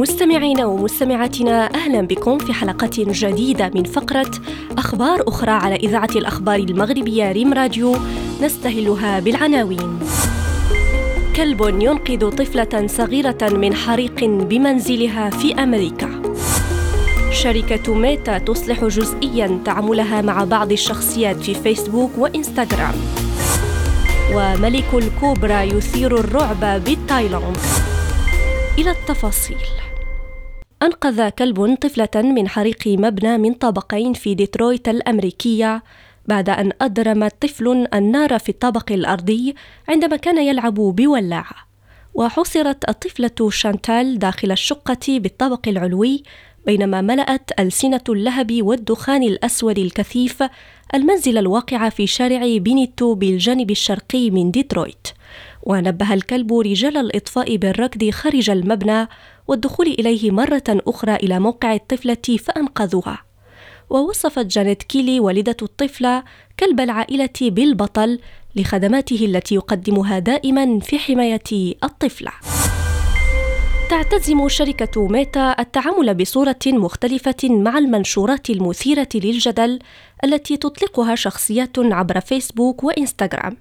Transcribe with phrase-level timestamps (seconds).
[0.00, 4.30] مستمعينا ومستمعاتنا أهلا بكم في حلقة جديدة من فقرة
[4.78, 7.96] أخبار أخرى على إذاعة الأخبار المغربية ريم راديو
[8.42, 9.98] نستهلها بالعناوين.
[11.36, 16.22] كلب ينقذ طفلة صغيرة من حريق بمنزلها في أمريكا.
[17.32, 22.94] شركة ميتا تصلح جزئيا تعاملها مع بعض الشخصيات في فيسبوك وإنستغرام.
[24.34, 27.56] وملك الكوبرا يثير الرعب بالتايلاند.
[28.78, 29.56] إلى التفاصيل
[30.82, 35.82] أنقذ كلب طفلة من حريق مبنى من طابقين في ديترويت الأمريكية
[36.26, 39.54] بعد أن أضرم طفل النار في الطابق الأرضي
[39.88, 41.70] عندما كان يلعب بولاعة.
[42.14, 46.22] وحصرت الطفلة شانتال داخل الشقة بالطابق العلوي
[46.66, 50.42] بينما ملأت ألسنة اللهب والدخان الأسود الكثيف
[50.94, 55.08] المنزل الواقع في شارع بينيتو بالجانب الشرقي من ديترويت.
[55.62, 59.08] ونبه الكلب رجال الإطفاء بالركض خارج المبنى
[59.48, 63.18] والدخول إليه مرة أخرى إلى موقع الطفلة فأنقذوها.
[63.90, 66.24] ووصفت جانيت كيلي والدة الطفلة
[66.60, 68.18] كلب العائلة بالبطل
[68.56, 72.32] لخدماته التي يقدمها دائما في حماية الطفلة.
[73.90, 79.78] تعتزم شركة ميتا التعامل بصورة مختلفة مع المنشورات المثيرة للجدل
[80.24, 83.56] التي تطلقها شخصيات عبر فيسبوك وإنستغرام.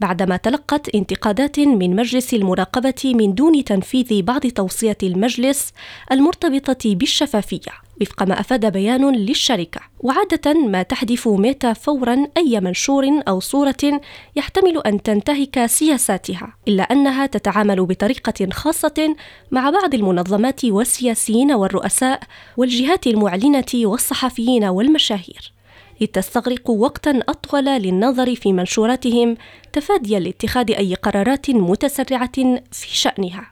[0.00, 5.72] بعدما تلقت انتقادات من مجلس المراقبة من دون تنفيذ بعض توصيات المجلس
[6.12, 7.89] المرتبطة بالشفافية.
[8.00, 14.00] وفق ما أفاد بيان للشركة وعادة ما تحذف ميتا فورا أي منشور أو صورة
[14.36, 19.16] يحتمل أن تنتهك سياساتها إلا أنها تتعامل بطريقة خاصة
[19.50, 22.20] مع بعض المنظمات والسياسيين والرؤساء
[22.56, 25.52] والجهات المعلنة والصحفيين والمشاهير
[26.00, 29.36] لتستغرق وقتا أطول للنظر في منشوراتهم
[29.72, 32.32] تفاديا لاتخاذ أي قرارات متسرعة
[32.72, 33.50] في شأنها.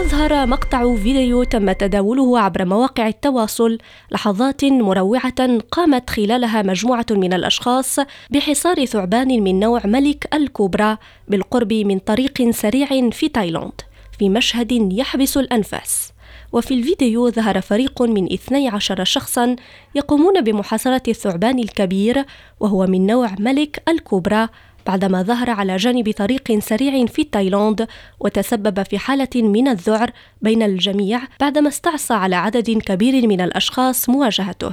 [0.00, 3.78] أظهر مقطع فيديو تم تداوله عبر مواقع التواصل
[4.12, 7.96] لحظات مروعة قامت خلالها مجموعة من الأشخاص
[8.30, 13.80] بحصار ثعبان من نوع ملك الكوبرا بالقرب من طريق سريع في تايلاند
[14.18, 16.12] في مشهد يحبس الأنفاس.
[16.52, 19.56] وفي الفيديو ظهر فريق من 12 شخصا
[19.94, 22.24] يقومون بمحاصرة الثعبان الكبير
[22.60, 24.48] وهو من نوع ملك الكوبرا
[24.86, 27.86] بعدما ظهر على جانب طريق سريع في تايلاند
[28.20, 30.10] وتسبب في حالة من الذعر
[30.42, 34.72] بين الجميع بعدما استعصى على عدد كبير من الأشخاص مواجهته.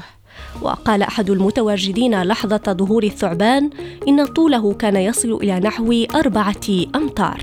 [0.62, 3.70] وقال أحد المتواجدين لحظة ظهور الثعبان
[4.08, 7.42] إن طوله كان يصل إلى نحو أربعة أمتار.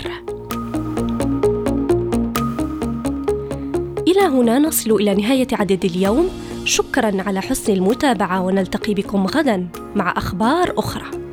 [4.09, 6.31] إلى هنا نصل إلى نهاية عدد اليوم.
[6.65, 11.24] شكرا على حسن المتابعة ونلتقي بكم غدا مع أخبار أخرى.